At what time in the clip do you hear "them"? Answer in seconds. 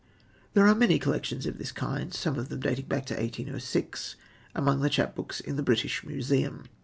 2.49-2.61